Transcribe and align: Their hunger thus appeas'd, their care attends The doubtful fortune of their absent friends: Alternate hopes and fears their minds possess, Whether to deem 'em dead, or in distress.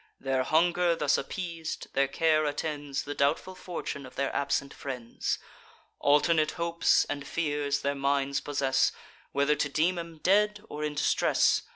Their 0.19 0.41
hunger 0.41 0.95
thus 0.95 1.19
appeas'd, 1.19 1.93
their 1.93 2.07
care 2.07 2.45
attends 2.45 3.03
The 3.03 3.13
doubtful 3.13 3.53
fortune 3.53 4.03
of 4.03 4.15
their 4.15 4.35
absent 4.35 4.73
friends: 4.73 5.37
Alternate 5.99 6.53
hopes 6.53 7.05
and 7.05 7.27
fears 7.27 7.81
their 7.81 7.93
minds 7.93 8.41
possess, 8.41 8.91
Whether 9.31 9.55
to 9.55 9.69
deem 9.69 9.99
'em 9.99 10.17
dead, 10.17 10.65
or 10.69 10.83
in 10.83 10.95
distress. 10.95 11.61